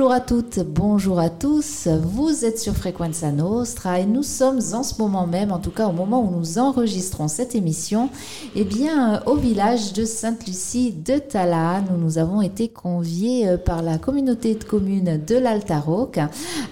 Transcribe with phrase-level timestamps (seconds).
[0.02, 1.88] Bonjour à toutes, bonjour à tous.
[1.88, 5.86] Vous êtes sur Frequenza Nostra et nous sommes en ce moment même, en tout cas
[5.86, 8.10] au moment où nous enregistrons cette émission,
[8.56, 13.84] eh bien au village de Sainte-Lucie de Talanne où nous avons été conviés euh, par
[13.84, 16.18] la communauté de communes de l'Altaroc.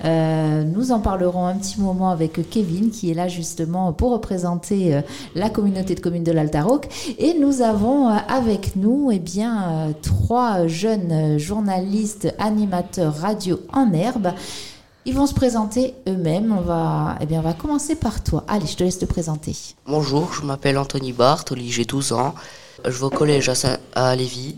[0.05, 4.95] Euh, nous en parlerons un petit moment avec Kevin qui est là justement pour représenter
[4.95, 5.02] euh,
[5.35, 6.88] la communauté de communes de l'Altaroc
[7.19, 13.93] et nous avons euh, avec nous eh bien euh, trois jeunes journalistes animateurs radio en
[13.93, 14.33] herbe.
[15.05, 16.51] Ils vont se présenter eux-mêmes.
[16.57, 18.43] On va, eh bien, on va commencer par toi.
[18.47, 19.55] Allez, je te laisse te présenter.
[19.87, 22.35] Bonjour, je m'appelle Anthony Bartoli, j'ai 12 ans.
[22.85, 24.55] Je vais au collège à, Saint- à Lévis.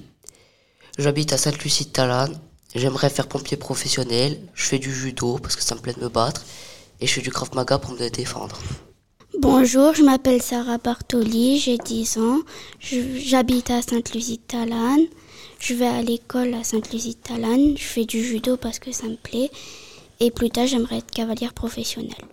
[0.98, 2.36] J'habite à Sainte-Lucie de Talane.
[2.76, 4.40] J'aimerais faire pompier professionnel.
[4.54, 6.44] Je fais du judo parce que ça me plaît de me battre.
[7.00, 8.60] Et je fais du Krav Maga pour me défendre.
[9.40, 12.40] Bonjour, je m'appelle Sarah Bartoli, j'ai 10 ans.
[12.80, 15.06] J'habite à Sainte-Lucie-de-Talane.
[15.62, 17.78] Je vais à l'école à Sainte-Lucie-de-Talane.
[17.78, 19.52] Je fais du judo parce que ça me plaît.
[20.20, 22.26] Et plus tard, j'aimerais être cavalière professionnelle.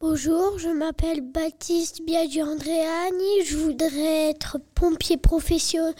[0.00, 3.44] Bonjour, je m'appelle Baptiste Biagio Andréani.
[3.44, 5.94] Je voudrais être pompier professionnel.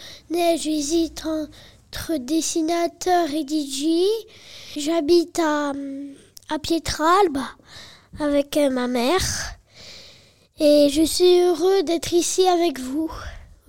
[0.59, 4.03] J'hésite entre dessinateur et DJ.
[4.75, 5.71] J'habite à,
[6.49, 7.39] à Pietralbe
[8.19, 9.23] avec euh, ma mère.
[10.59, 13.09] Et je suis heureux d'être ici avec vous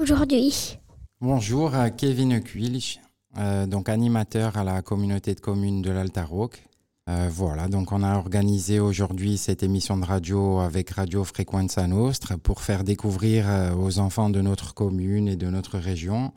[0.01, 0.79] aujourd'hui.
[1.21, 3.01] Bonjour, euh, Kevin Kuilch,
[3.39, 6.63] euh, donc animateur à la communauté de communes de l'Altaroc.
[7.11, 12.39] Euh, voilà, donc on a organisé aujourd'hui cette émission de radio avec Radio Frequenza Nostra
[12.39, 16.33] pour faire découvrir euh, aux enfants de notre commune et de notre région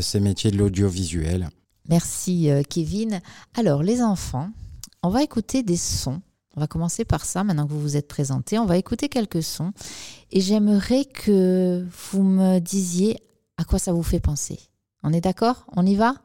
[0.00, 1.48] ces métiers de l'audiovisuel.
[1.88, 3.20] Merci Kevin.
[3.54, 4.50] Alors les enfants,
[5.02, 6.20] on va écouter des sons.
[6.56, 8.58] On va commencer par ça maintenant que vous vous êtes présentés.
[8.58, 9.72] On va écouter quelques sons
[10.30, 13.16] et j'aimerais que vous me disiez
[13.58, 14.58] à quoi ça vous fait penser?
[15.02, 15.64] On est d'accord?
[15.76, 16.16] On y va?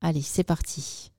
[0.00, 1.10] Allez, c'est parti.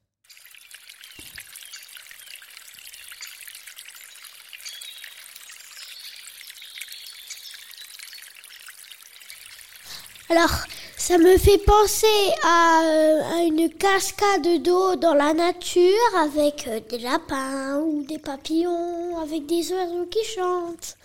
[10.30, 10.50] Alors,
[10.98, 16.98] ça me fait penser à, euh, une cascade d'eau dans la nature avec euh, des
[16.98, 20.98] lapins ou des papillons, avec des oiseaux qui chantent.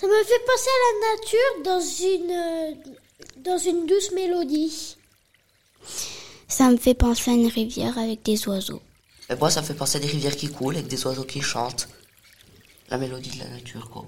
[0.00, 2.74] Ça me fait penser à la nature dans une, euh,
[3.44, 4.96] dans une douce mélodie.
[6.48, 8.80] Ça me fait penser à une rivière avec des oiseaux.
[9.30, 11.40] Et moi, ça me fait penser à des rivières qui coulent avec des oiseaux qui
[11.40, 11.88] chantent.
[12.88, 14.04] La mélodie de la nature, quoi.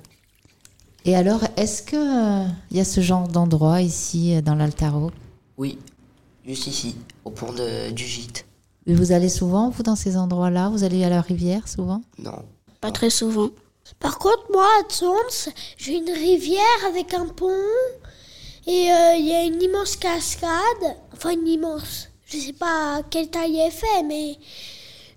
[1.04, 5.10] Et alors, est-ce que euh, il y a ce genre d'endroit ici euh, dans l'Altaro?
[5.56, 5.78] Oui,
[6.47, 8.44] juste ici, au pont de- du gîte.
[8.86, 10.68] Et Vous allez souvent, vous, dans ces endroits-là?
[10.70, 12.02] Vous allez à la rivière souvent?
[12.18, 12.44] Non.
[12.80, 13.50] Pas très souvent.
[13.98, 17.50] Par contre, moi, à Tsons, j'ai une rivière avec un pont
[18.68, 20.52] et euh, il y a une immense cascade.
[21.14, 22.08] Enfin, une immense.
[22.26, 24.36] Je sais pas quelle taille elle fait, mais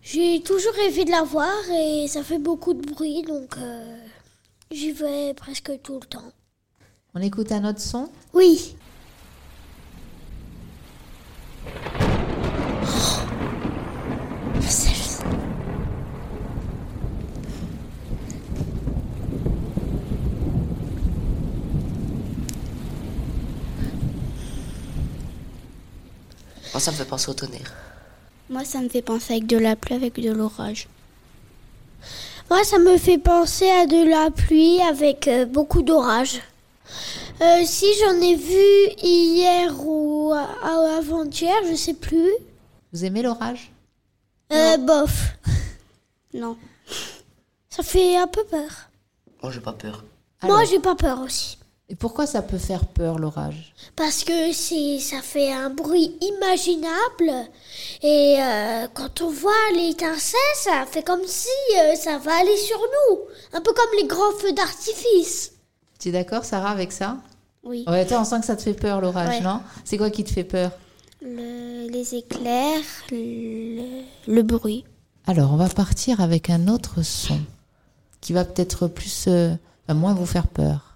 [0.02, 3.98] j'ai toujours rêvé de la voir et ça fait beaucoup de bruit, donc euh,
[4.72, 6.32] j'y vais presque tout le temps.
[7.14, 8.10] On écoute un autre son?
[8.34, 8.78] Oui.
[14.62, 15.24] Je sais, je sais.
[26.71, 27.74] Moi, ça me fait penser au tonnerre.
[28.50, 30.88] Moi, ça me fait penser avec de la pluie, avec de l'orage.
[32.50, 36.42] Moi, ça me fait penser à de la pluie avec euh, beaucoup d'orage.
[37.42, 42.30] Euh, si j'en ai vu hier ou a- avant-hier, je sais plus.
[42.92, 43.72] Vous aimez l'orage?
[44.52, 45.38] Euh, bof.
[46.34, 46.56] Non.
[47.70, 48.90] Ça fait un peu peur.
[49.44, 50.04] Moi, j'ai pas peur.
[50.44, 51.58] Moi, Alors, j'ai pas peur aussi.
[51.92, 53.74] Et pourquoi ça peut faire peur, l'orage?
[53.98, 57.50] Parce que c'est, ça fait un bruit imaginable.
[58.02, 62.78] Et euh, quand on voit l'étincelle, ça fait comme si euh, ça va aller sur
[62.80, 63.20] nous.
[63.52, 65.52] Un peu comme les grands feux d'artifice.
[66.00, 67.18] Tu es d'accord, Sarah, avec ça?
[67.64, 67.84] Oui.
[67.88, 69.42] Ouais, toi, on sent que ça te fait peur, l'orage, Ouais.
[69.42, 69.60] non?
[69.84, 70.72] C'est quoi qui te fait peur?
[71.22, 72.82] Le- les éclairs,
[73.12, 74.86] le, le bruit.
[75.28, 77.38] Alors, on va partir avec un autre son
[78.22, 79.54] qui va peut-être plus, euh,
[79.90, 80.91] moins vous faire peur.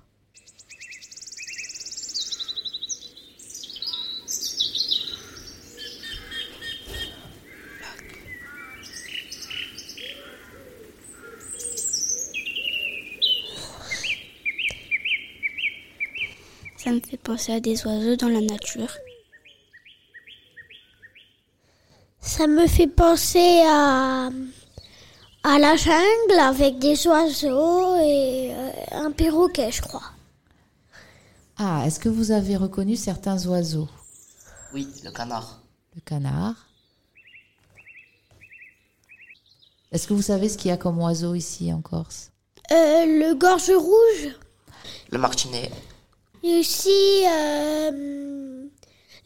[16.86, 18.96] Ça me fait penser à des oiseaux dans la nature.
[22.22, 24.30] Ça me fait penser à,
[25.44, 30.12] à la jungle avec des oiseaux et euh, un perroquet, je crois.
[31.58, 33.90] Ah, est-ce que vous avez reconnu certains oiseaux?
[34.72, 35.62] Oui, le canard.
[35.96, 36.68] Le canard.
[39.92, 42.30] Est-ce que vous savez ce qu'il y a comme oiseau ici en Corse?
[42.72, 44.36] Euh, le gorge rouge.
[45.12, 45.72] Le martinet.
[46.48, 48.66] Et aussi euh,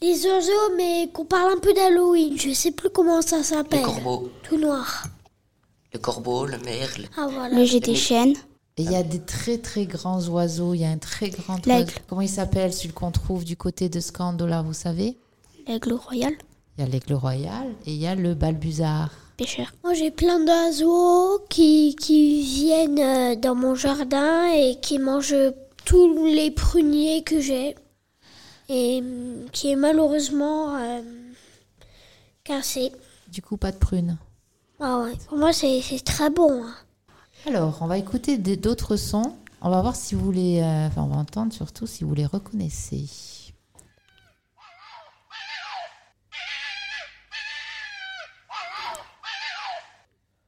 [0.02, 2.38] les oiseaux, mais qu'on parle un peu d'Halloween.
[2.40, 3.82] Je sais plus comment ça Le s'appelle.
[3.82, 4.30] corbeau.
[4.44, 5.04] Tout noir.
[5.94, 7.08] Le corbeau, le merle.
[7.18, 7.56] Ah voilà.
[7.60, 8.36] Le jet des chênes.
[8.78, 10.74] Et il y a des très très grands oiseaux.
[10.74, 11.90] Il y a un très grand L'aigle.
[11.90, 12.00] oiseau.
[12.08, 15.18] Comment il s'appelle celui qu'on trouve du côté de Scandola, vous savez?
[15.68, 16.34] L'aigle royal.
[16.78, 19.10] Il y a l'aigle royal et il y a le balbuzard.
[19.36, 19.74] Pêcheur.
[19.84, 25.36] Moi, j'ai plein d'oiseaux qui, qui viennent euh, dans mon jardin et qui mangent
[25.90, 27.76] tous les pruniers que j'ai.
[28.72, 29.02] Et
[29.52, 31.02] qui est malheureusement euh,
[32.44, 32.92] cassé.
[33.28, 34.18] Du coup, pas de prunes.
[34.80, 36.64] Ah ouais, pour moi, c'est c'est très bon.
[36.64, 36.76] hein.
[37.48, 39.36] Alors, on va écouter des- d'autres sons.
[39.62, 40.60] On va voir si vous les...
[40.62, 43.06] euh, enfin, on va entendre surtout si vous les reconnaissez.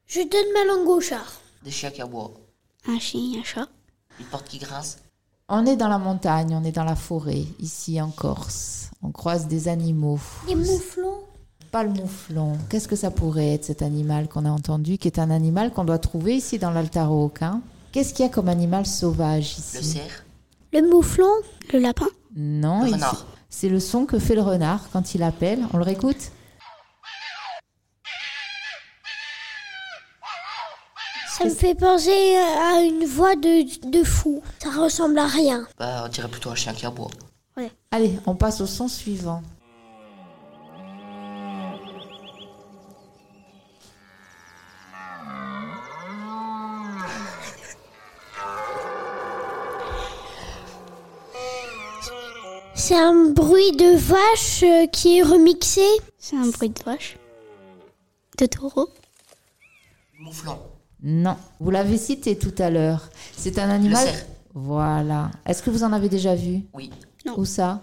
[0.08, 1.24] Je donne ma langue au chat.
[1.64, 2.34] Des chiens qui aboient.
[2.88, 3.68] Un chien, un chat.
[4.20, 4.98] Une porte qui grince.
[5.54, 8.90] On est dans la montagne, on est dans la forêt, ici en Corse.
[9.04, 10.18] On croise des animaux.
[10.48, 11.20] Des mouflons.
[11.72, 12.54] Pas le mouflon.
[12.70, 15.84] Qu'est-ce que ça pourrait être cet animal qu'on a entendu, qui est un animal qu'on
[15.84, 17.60] doit trouver ici dans l'Altaroc hein?
[17.92, 19.76] Qu'est-ce qu'il y a comme animal sauvage ici?
[19.78, 20.24] Le cerf.
[20.72, 21.28] Le mouflon.
[21.74, 22.08] Le lapin.
[22.34, 23.26] Non, Le renard.
[23.50, 25.60] c'est le son que fait le renard quand il appelle.
[25.74, 26.32] On le réécoute?
[31.42, 34.44] Ça me fait penser à une voix de, de fou.
[34.62, 35.68] Ça ressemble à rien.
[35.80, 37.10] Bah, on dirait plutôt un chien qui aboie.
[37.90, 39.42] Allez, on passe au son suivant.
[52.76, 55.86] C'est un bruit de vache euh, qui est remixé.
[56.20, 57.18] C'est un bruit de vache.
[58.38, 58.90] De taureau.
[60.20, 60.60] Mouflon.
[61.04, 63.10] Non, vous l'avez cité tout à l'heure.
[63.36, 64.06] C'est un animal.
[64.06, 64.26] cerf.
[64.54, 65.32] Voilà.
[65.48, 66.62] Est-ce que vous en avez déjà vu?
[66.74, 66.92] Oui.
[67.26, 67.34] Non.
[67.40, 67.82] Où ça?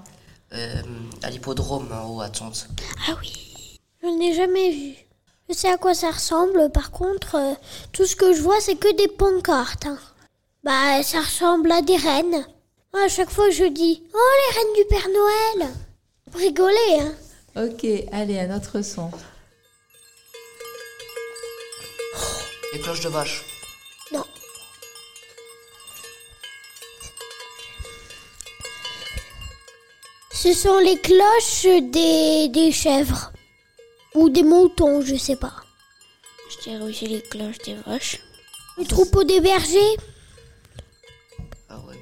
[0.53, 0.83] Euh,
[1.23, 2.69] à l'hippodrome en haut à Tonte.
[3.09, 3.79] Ah oui.
[4.03, 4.95] Je n'ai jamais vu.
[5.49, 6.71] Je sais à quoi ça ressemble.
[6.71, 7.55] Par contre, euh,
[7.93, 9.87] tout ce que je vois, c'est que des pancartes.
[9.87, 9.99] hein.
[10.63, 12.45] Bah, ça ressemble à des rennes.
[12.93, 14.19] Moi, à chaque fois, je dis Oh,
[14.53, 15.71] les rennes du Père Noël
[16.31, 17.13] Vous rigolez, hein
[17.65, 19.11] Ok, allez, un autre son.
[22.73, 23.43] Les cloches de vache.
[24.13, 24.25] Non.
[30.33, 33.33] Ce sont les cloches des, des chèvres.
[34.15, 35.55] Ou des moutons, je sais pas.
[36.51, 38.21] Je dirais aussi les cloches des vaches.
[38.77, 39.97] Le troupeau des bergers.
[41.69, 41.99] Ah ouais.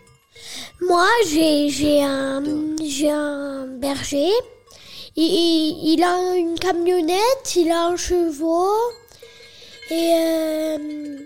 [0.80, 2.42] Moi, j'ai j'ai un,
[2.84, 4.30] j'ai un berger.
[5.16, 8.70] Il, il- il a une camionnette, il a un chevaux.
[9.90, 11.18] Et, euh,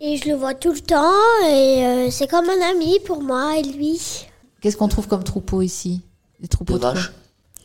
[0.00, 1.12] et je le vois tout le temps.
[1.48, 4.00] Et euh, c'est comme un ami pour moi et lui.
[4.60, 6.02] Qu'est-ce qu'on trouve comme troupeau ici?
[6.40, 7.12] Des troupeaux De de quoi vache.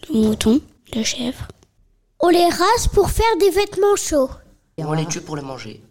[0.09, 0.61] De mouton.
[0.93, 1.47] De chèvre.
[2.21, 4.29] On les rase pour faire des vêtements chauds.
[4.77, 5.81] Et on les tue pour les manger.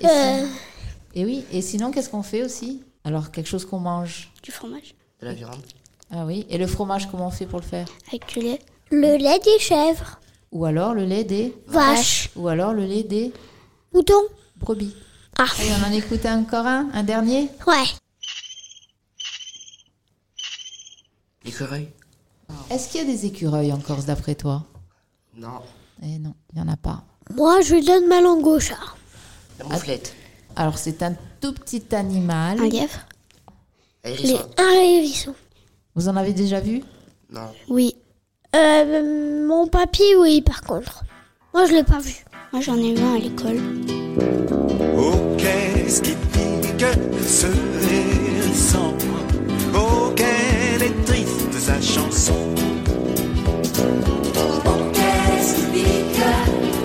[0.00, 2.82] Et, Euh, si- et oui, et sinon, qu'est-ce qu'on fait aussi?
[3.04, 4.30] Alors, quelque chose qu'on mange.
[4.42, 4.94] Du fromage.
[5.20, 5.62] De la viande.
[6.10, 7.86] Ah oui, et le fromage, comment on fait pour le faire?
[8.08, 8.58] Avec du lait.
[8.90, 10.18] le lait des chèvres.
[10.52, 11.54] Ou alors le lait des...
[11.68, 12.30] Vaches.
[12.36, 13.32] Ou alors le lait des
[13.92, 14.22] Moutons.
[14.56, 14.94] brebis.
[15.38, 17.86] Ah, Allez, on en écoute encore un, un dernier ouais.
[21.44, 21.88] L'écureuil.
[22.70, 24.64] Est-ce qu'il y a des écureuils en Corse d'après toi?
[25.36, 25.60] Non.
[26.02, 27.04] Eh non, il n'y en a pas.
[27.34, 28.76] Moi, je donne ma langue au chat.
[29.58, 30.14] La mouflette.
[30.56, 32.60] Alors, c'est un tout petit animal.
[32.60, 33.06] Un lièvre.
[34.04, 34.50] Les, hérisson.
[34.58, 35.34] un hérisson.
[35.94, 36.82] Vous en avez déjà vu?
[37.30, 37.48] Non.
[37.68, 37.94] Oui.
[38.56, 41.04] Euh, mon papy, oui, par contre.
[41.54, 42.24] Moi, je l'ai pas vu.
[42.52, 43.60] Moi j'en ai vu un à l'école.
[44.98, 46.84] Oh, qu'est-ce qui pique
[47.22, 48.94] ce hérisson
[49.74, 52.34] Oh, quelle est triste sa chanson?
[54.26, 56.22] Oh, qu'est-ce qui pique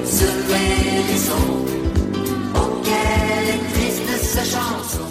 [0.05, 1.33] ce hérisson
[2.55, 5.05] Oh, quelle est triste sa chanson?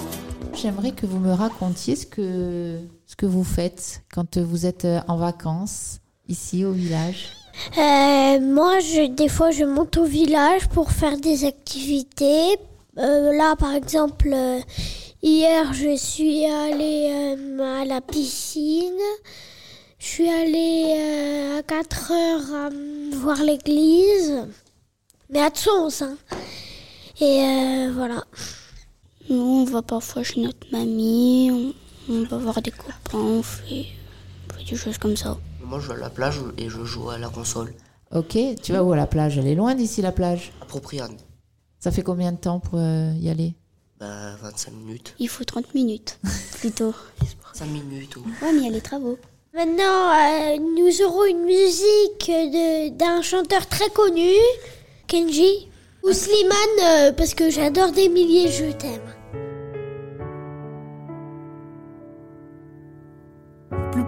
[0.54, 5.16] J'aimerais que vous me racontiez ce que, ce que vous faites quand vous êtes en
[5.16, 7.28] vacances ici au village?
[7.78, 12.56] Euh, moi, je, des fois, je monte au village pour faire des activités.
[12.98, 14.60] Euh, là, par exemple, euh,
[15.22, 18.92] hier, je suis allée euh, à la piscine.
[19.98, 22.70] Je suis allée euh, à 4 heures euh,
[23.16, 24.46] voir l'église.
[25.30, 26.16] Mais à Tsons, hein.
[27.20, 28.24] Et euh, voilà.
[29.30, 31.74] Nous, on va parfois chez notre mamie,
[32.08, 33.86] on, on va voir des copains, on fait,
[34.50, 35.38] on fait des choses comme ça.
[35.64, 37.72] Moi, je vais à la plage et je joue à la console.
[38.14, 39.38] Ok, tu vas où à la plage?
[39.38, 40.52] Elle est loin d'ici la plage?
[40.60, 41.16] À Propriane.
[41.80, 43.54] Ça fait combien de temps pour euh, y aller?
[43.98, 45.14] Bah, 25 minutes.
[45.18, 46.18] Il faut 30 minutes,
[46.60, 46.92] plutôt.
[47.54, 48.20] 5 minutes ou.
[48.20, 49.18] Ouais, mais il y a les travaux.
[49.54, 54.32] Maintenant, euh, nous aurons une musique de- d'un chanteur très connu,
[55.06, 55.68] Kenji,
[56.02, 59.00] ou Slimane, euh, parce que j'adore des milliers, je t'aime.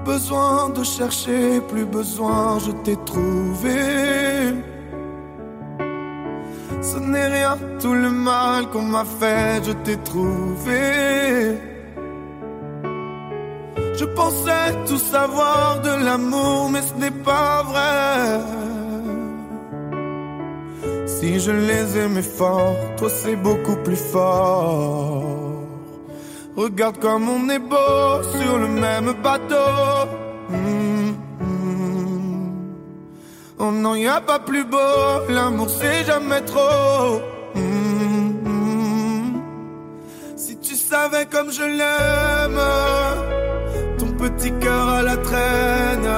[0.07, 3.81] Besoin de chercher, plus besoin, je t'ai trouvé.
[6.91, 10.85] Ce n'est rien, tout le mal qu'on m'a fait, je t'ai trouvé.
[14.01, 18.41] Je pensais tout savoir de l'amour, mais ce n'est pas vrai.
[21.15, 25.06] Si je les aimais fort, toi c'est beaucoup plus fort.
[26.57, 30.09] Regarde comme on est beau sur le même bateau.
[30.49, 31.11] Mm,
[31.41, 32.51] mm.
[33.59, 37.21] Oh non, y a pas plus beau, l'amour c'est jamais trop.
[37.55, 39.43] Mm, mm.
[40.37, 42.63] Si tu savais comme je l'aime,
[43.99, 46.11] ton petit cœur à la traîne.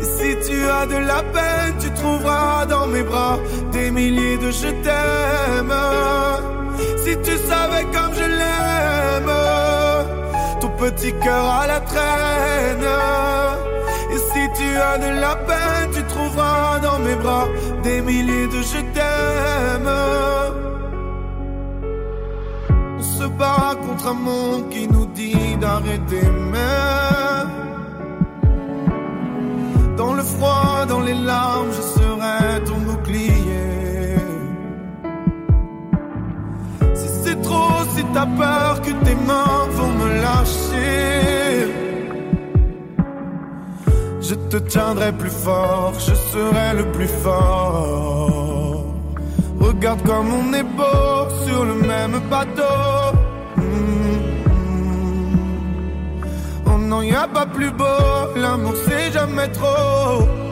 [0.00, 3.38] Et si tu as de la peine, tu trouveras dans mes bras
[3.70, 6.53] des milliers de je t'aime.
[7.04, 9.34] Si tu savais comme je l'aime,
[10.58, 12.88] ton petit cœur à la traîne.
[14.12, 17.46] Et si tu as de la peine, tu trouveras dans mes bras
[17.82, 19.90] des milliers de je t'aime.
[22.98, 26.22] On se bat contre un monde qui nous dit d'arrêter
[26.54, 27.50] même.
[29.98, 31.82] Dans le froid, dans les larmes, je
[38.14, 41.68] t'as peur que tes mains vont me lâcher,
[44.20, 48.84] je te tiendrai plus fort, je serai le plus fort.
[49.60, 52.80] Regarde comme on est beau sur le même bateau.
[53.56, 53.62] Mm,
[54.46, 54.74] mm.
[56.66, 57.84] Oh non, y a pas plus beau,
[58.36, 60.43] l'amour c'est jamais trop.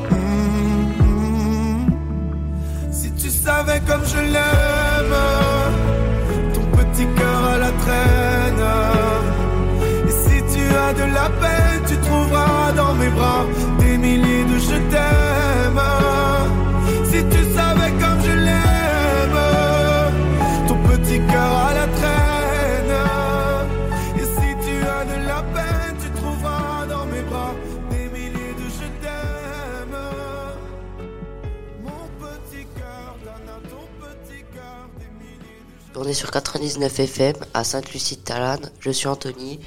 [36.12, 38.71] Est sur 99 FM à Sainte-Lucie-de-Talane.
[38.81, 39.59] Je suis Anthony.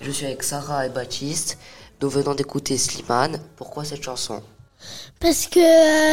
[0.00, 1.58] Je suis avec Sarah et Baptiste.
[2.00, 3.40] Nous venons d'écouter Slimane.
[3.56, 4.40] Pourquoi cette chanson?
[5.18, 5.58] Parce que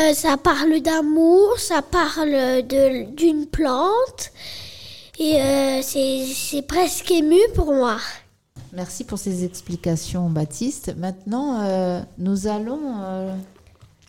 [0.10, 4.32] euh, ça parle d'amour, ça parle de- d'une plante,
[5.20, 7.98] et euh, c'est c'est presque ému pour moi.
[8.74, 10.94] Merci pour ces explications, Baptiste.
[10.98, 13.36] Maintenant, euh, nous allons euh,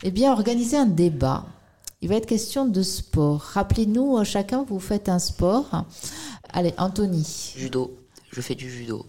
[0.03, 1.45] eh bien, organiser un débat.
[2.01, 3.41] Il va être question de sport.
[3.41, 5.85] Rappelez-nous, euh, chacun, vous faites un sport.
[6.51, 7.27] Allez, Anthony,
[7.57, 7.99] Judo.
[8.31, 9.05] Je fais du judo.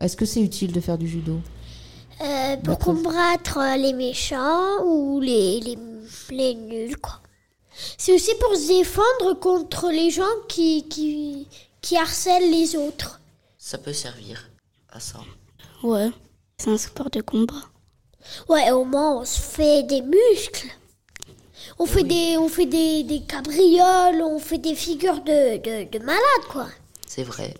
[0.00, 1.40] est-ce que c'est utile de faire du judo?
[2.22, 5.78] Euh, pour combattre euh, les méchants ou les, les,
[6.30, 7.20] les nuls, quoi.
[7.96, 11.46] C'est aussi pour se défendre contre les gens qui, qui,
[11.80, 13.20] qui harcèlent les autres.
[13.56, 14.50] Ça peut servir
[14.90, 15.20] à ça.
[15.82, 16.10] Ouais,
[16.58, 17.62] c'est un sport de combat.
[18.48, 20.68] Ouais, au moins on se fait des muscles.
[21.78, 26.04] On fait, des, on fait des, des cabrioles, on fait des figures de, de, de
[26.04, 26.66] malades, quoi.
[27.06, 27.54] C'est vrai.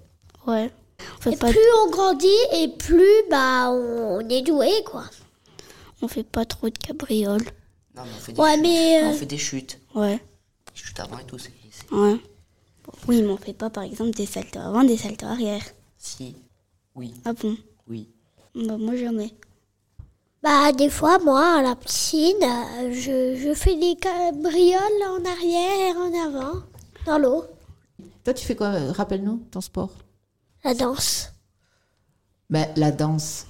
[0.47, 0.71] Ouais.
[1.19, 5.05] On fait Et pas, plus on grandit et plus bah on, on est doué, quoi.
[6.03, 7.43] on fait pas trop de cabrioles.
[7.97, 8.63] Non, mais on fait des Ouais, chutes.
[8.63, 9.79] mais, euh, On fait des chutes.
[9.95, 10.17] Ouais.
[10.17, 11.39] Des chutes avant et tout.
[11.39, 12.17] c'est- c'est- Ouais.
[13.09, 15.63] Oui, mais on fait pas par exemple des saltos avant, des saltos arrière.
[15.97, 16.37] Si.
[16.95, 17.15] Oui.
[17.25, 17.57] Ah bon?
[17.89, 18.09] Oui.
[18.55, 19.33] Bah moi jamais.
[20.43, 25.97] Bah des fois, moi, à la piscine, euh, je, je fais des cabrioles en arrière,
[25.99, 26.63] en avant,
[27.05, 27.45] dans l'eau.
[28.25, 29.91] Toi, tu fais quoi euh, Rappelle-nous ton sport?
[30.65, 31.31] La danse.
[32.49, 33.47] Ben, la danse.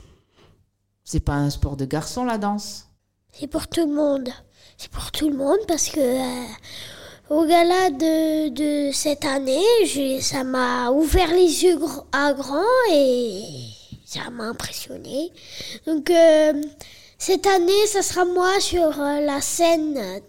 [1.05, 2.87] C'est pas un sport de garçon, la danse?
[3.33, 4.29] C'est pour tout le monde.
[4.77, 6.47] C'est pour tout le monde parce que euh,
[7.29, 9.63] au gala de, de cette année,
[10.21, 11.79] ça m'a ouvert les yeux
[12.13, 13.45] à grand et
[14.11, 15.31] ça m'a impressionné.
[15.87, 16.61] Donc euh,
[17.19, 20.21] cette année, ça sera moi sur euh, la scène.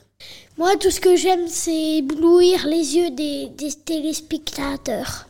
[0.57, 5.27] Moi, tout ce que j'aime, c'est éblouir les yeux des, des téléspectateurs.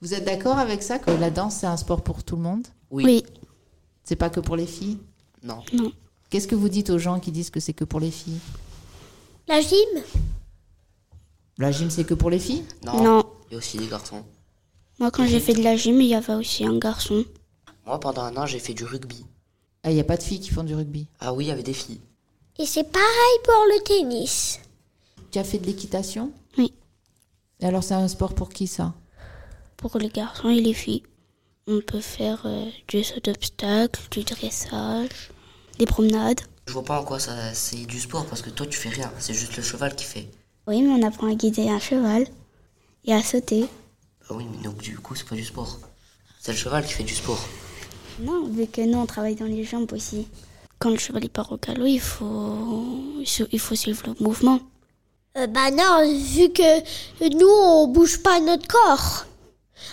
[0.00, 2.66] Vous êtes d'accord avec ça que la danse c'est un sport pour tout le monde?
[2.90, 3.04] Oui.
[3.04, 3.24] Oui.
[4.02, 4.98] C'est pas que pour les filles?
[5.42, 5.62] Non.
[5.72, 5.92] Non.
[6.30, 8.40] Qu'est-ce que vous dites aux gens qui disent que c'est que pour les filles?
[9.46, 10.02] La gym?
[11.58, 12.64] La gym c'est que pour les filles?
[12.84, 13.02] Non.
[13.02, 13.24] Non.
[13.50, 14.24] Il y a aussi des garçons.
[14.98, 17.24] Moi, quand j'ai fait de la gym, il y avait aussi un garçon.
[17.88, 19.24] Moi, pendant un an, j'ai fait du rugby.
[19.82, 21.06] Ah, il n'y a pas de filles qui font du rugby?
[21.20, 22.02] Ah oui, il y avait des filles.
[22.58, 24.60] Et c'est pareil pour le tennis.
[25.30, 26.30] Tu as fait de l'équitation?
[26.58, 26.74] Oui.
[27.60, 28.92] Et alors c'est un sport pour qui ça?
[29.78, 31.02] Pour les garçons et les filles.
[31.66, 35.30] On peut faire euh, du saut d'obstacle, du dressage,
[35.78, 36.42] des promenades.
[36.66, 39.10] Je vois pas en quoi ça c'est du sport parce que toi tu fais rien,
[39.18, 40.28] c'est juste le cheval qui fait.
[40.66, 42.26] Oui, mais on apprend à guider un cheval
[43.06, 43.62] et à sauter.
[44.28, 45.78] Bah oui, mais donc du coup c'est pas du sport.
[46.38, 47.42] C'est le cheval qui fait du sport.
[48.20, 50.26] Non, vu que nous, on travaille dans les jambes aussi.
[50.78, 52.84] Quand le cheval est part au galop, il faut,
[53.52, 54.60] il faut suivre le mouvement.
[55.36, 56.80] Euh, bah non, vu que
[57.36, 59.26] nous, on bouge pas notre corps.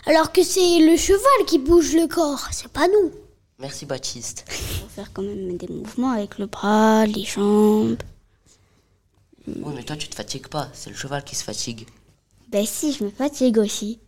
[0.05, 3.12] Alors que c'est le cheval qui bouge le corps, c'est pas nous.
[3.60, 4.46] Merci Baptiste.
[4.50, 7.98] Il faut faire quand même des mouvements avec le bras, les jambes.
[9.48, 11.88] Oui, mais toi tu te fatigues pas, c'est le cheval qui se fatigue.
[12.50, 14.00] Ben si, je me fatigue aussi.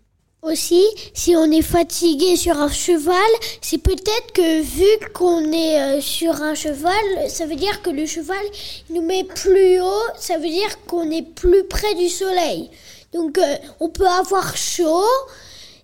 [0.49, 3.13] Aussi, si on est fatigué sur un cheval,
[3.61, 6.93] c'est peut-être que vu qu'on est euh, sur un cheval,
[7.27, 8.45] ça veut dire que le cheval
[8.89, 12.69] nous met plus haut, ça veut dire qu'on est plus près du soleil.
[13.11, 15.03] Donc euh, on peut avoir chaud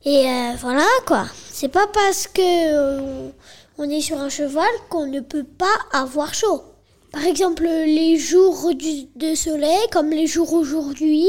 [0.06, 1.26] et euh, voilà quoi.
[1.52, 3.32] C'est pas parce que
[3.78, 6.62] on est sur un cheval qu'on ne peut pas avoir chaud.
[7.12, 11.28] Par exemple, les jours de soleil, comme les jours aujourd'hui,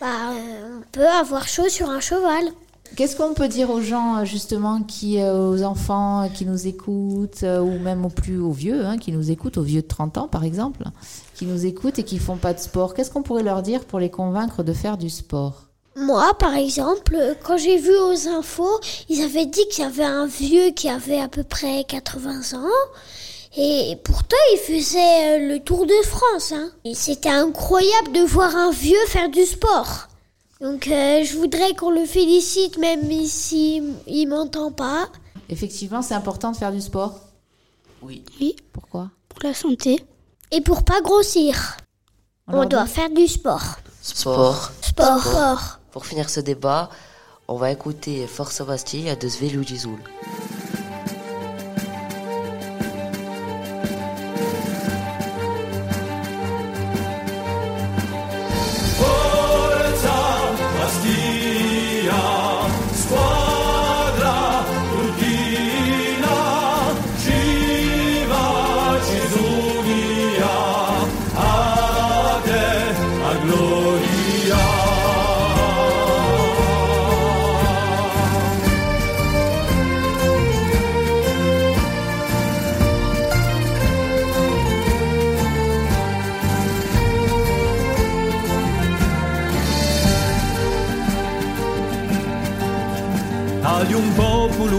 [0.00, 2.52] bah, euh, on peut avoir chaud sur un cheval.
[2.94, 7.42] Qu'est-ce qu'on peut dire aux gens euh, justement qui, euh, aux enfants qui nous écoutent
[7.42, 10.28] ou même aux plus aux vieux, hein, qui nous écoutent, aux vieux de 30 ans
[10.28, 10.84] par exemple,
[11.34, 12.94] qui nous écoutent et qui font pas de sport?
[12.94, 15.62] Qu'est-ce qu'on pourrait leur dire pour les convaincre de faire du sport?
[15.96, 20.26] Moi, par exemple, quand j'ai vu aux infos, ils avaient dit qu'il y avait un
[20.26, 22.68] vieux qui avait à peu près 80 ans.
[23.58, 26.52] Et pourtant, il faisait euh, le Tour de France.
[26.52, 26.70] Hein.
[26.84, 30.08] Et C'était incroyable de voir un vieux faire du sport.
[30.60, 35.08] Donc, euh, je voudrais qu'on le félicite, même si il m'entend pas.
[35.48, 37.18] Effectivement, c'est important de faire du sport.
[38.02, 38.24] Oui.
[38.40, 39.10] Oui, Pourquoi?
[39.28, 40.04] Pour la santé.
[40.50, 41.76] Et pour pas grossir,
[42.48, 43.76] on, doit dit- faire du sport.
[44.02, 44.70] Sport.
[44.82, 45.20] Sport.
[45.20, 45.78] Sport.
[45.92, 46.90] Pour finir ce débat,
[47.48, 49.98] on va écouter Forza Bastille de Lugizul.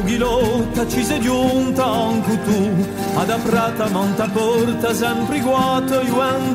[0.03, 5.99] Ghilotta, ci sei giunta anche tu, ad aprata monta porta, sempre guato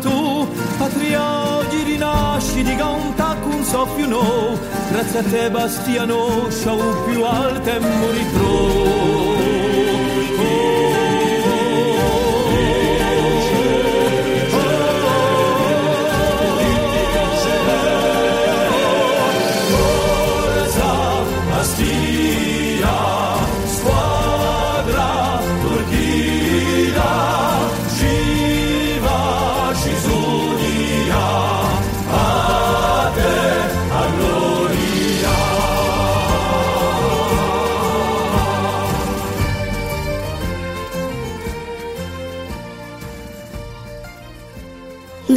[0.00, 4.58] tu, patria di rinasci, di canta con soffio no,
[4.90, 8.26] grazie a te Bastiano, sciau più alta e morì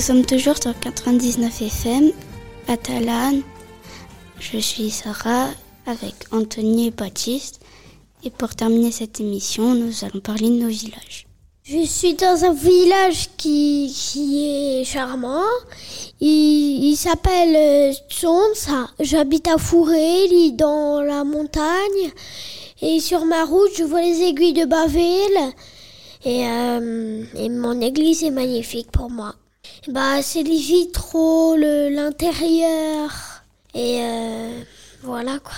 [0.06, 2.12] sommes toujours sur 99 FM,
[2.68, 3.32] à.
[4.40, 5.48] Je suis Sarah
[5.88, 7.60] avec Anthony et Baptiste.
[8.24, 11.26] Et pour terminer cette émission, nous allons parler de nos villages.
[11.64, 15.42] Je suis dans un village qui, qui est charmant.
[16.20, 18.90] Il, s'appelle euh, Tsonsa.
[19.00, 22.12] J'habite à Fourré, dans la montagne.
[22.80, 25.54] Et sur ma route, je vois les aiguilles de Baville.
[26.26, 29.34] Et, euh, et mon église est magnifique pour moi.
[29.88, 33.12] Bah, c'est les vitraux, le- l'intérieur.
[33.74, 34.62] Et euh,
[35.04, 35.54] voilà quoi.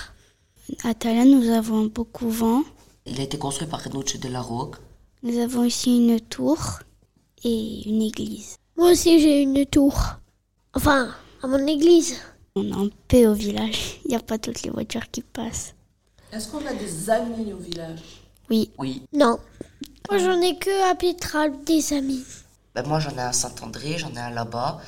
[0.84, 2.64] À Talanne, nous avons un beau couvent.
[3.06, 4.76] Il a été construit par Renucci de la Roque.
[5.24, 6.58] Nous avons aussi une tour
[7.44, 8.58] et une église.
[8.76, 9.96] Moi aussi, j'ai une tour.
[10.74, 11.10] Enfin,
[11.42, 12.18] à mon église.
[12.56, 14.00] On est en paix au village.
[14.06, 15.74] Il n'y a pas toutes les voitures qui passent.
[16.34, 18.00] Est-ce qu'on a des amis au village?
[18.50, 19.04] Oui, Oui.
[19.14, 19.40] Non.
[20.10, 22.24] Moi, j'en ai que à Pétral des amis.
[22.78, 24.80] Ben, moi, j'en ai un à Saint-André, j'en ai un là-bas,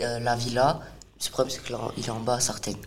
[0.00, 0.80] euh, la villa.
[1.22, 2.78] Le problème, c'est qu'il est en bas à Sartène.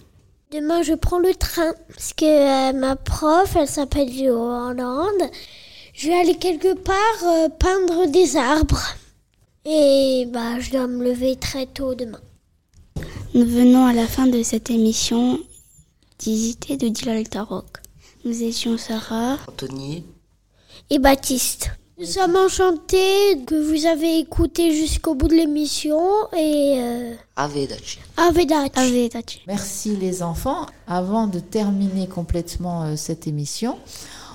[0.52, 5.30] Demain, je prends le train parce que euh, ma prof, elle s'appelle Hollande.
[5.94, 8.82] Je vais aller quelque part euh, peindre des arbres.
[9.66, 12.22] Et bah, je dois me lever très tôt demain.
[13.36, 15.38] nous venons à la fin de cette émission
[16.18, 17.68] d'Hésiter de Dilal Tarok.
[18.26, 20.06] Nous étions Sarah, Anthony,
[20.90, 21.70] Et Baptiste.
[22.00, 26.00] Nous sommes enchantés que vous avez écouté jusqu'au bout de l'émission
[26.38, 27.98] et euh, Avedachi.
[28.18, 28.72] Avedachi.
[28.76, 29.42] Avedachi.
[29.48, 30.68] Merci les enfants.
[30.86, 33.80] Avant de terminer complètement euh, cette émission,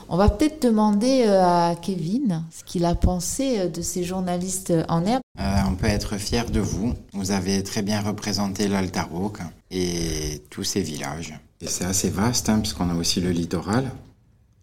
[0.08, 4.72] on va peut-être demander euh, à Kevin ce qu'il a pensé euh, de ces journalistes
[4.88, 5.22] en herbe.
[5.38, 6.94] Euh, on peut être fier de vous.
[7.12, 9.38] Vous avez très bien représenté l'Altaroc
[9.70, 11.32] et tous ces villages.
[11.60, 13.92] Et c'est assez vaste, hein, puisqu'on a aussi le littoral,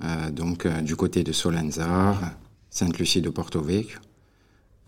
[0.03, 2.33] euh, donc euh, du côté de Solenzar,
[2.69, 3.99] Sainte-Lucie de Porto Vecchio.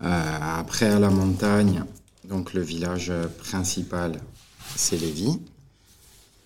[0.02, 1.84] Euh, après, à la montagne,
[2.28, 4.20] donc le village principal,
[4.76, 5.38] c'est Lévis.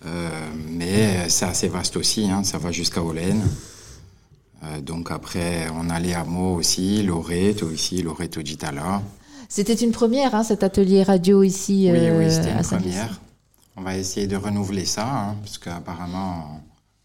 [0.05, 0.29] Euh,
[0.69, 3.43] mais c'est assez vaste aussi, hein, ça va jusqu'à Olène.
[4.63, 9.03] Euh, donc après, on a les hameaux aussi, Loreto ici, Loreto Gitala.
[9.49, 13.21] C'était une première, hein, cet atelier radio ici Oui, euh, oui, c'était une première.
[13.77, 16.63] On va essayer de renouveler ça, hein, parce qu'apparemment,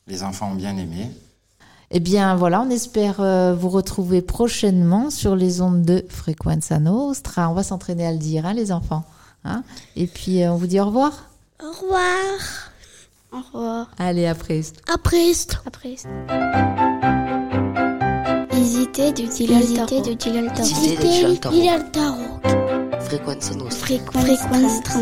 [0.07, 1.09] les enfants ont bien aimé.
[1.93, 7.49] Eh bien, voilà, on espère euh, vous retrouver prochainement sur les ondes de Frequenza Nostra.
[7.49, 9.03] On va s'entraîner à le dire, hein, les enfants.
[9.43, 9.63] Hein
[9.97, 11.11] Et puis, euh, on vous dit au revoir.
[11.61, 12.71] Au revoir.
[13.33, 13.87] Au revoir.
[13.99, 14.61] Allez, après.
[14.87, 15.31] Après.
[15.65, 15.95] Après.
[18.53, 20.05] Hésiter de Dilal Tarok.
[20.05, 20.71] de Dilal Tarok.
[20.71, 21.57] Hésiter de Dilal Tarok.
[21.57, 23.01] Il a le tarot.
[23.01, 23.87] Frequenza Nostra.
[23.87, 24.47] Frequenza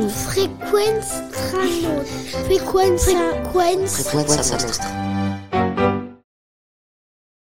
[0.10, 1.24] Frequenza.
[2.46, 3.12] Frequenza.
[3.46, 4.99] Frequenza Nostra.